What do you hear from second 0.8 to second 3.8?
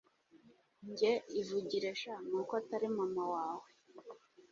Njye ivugire sha nuko atari mama wawe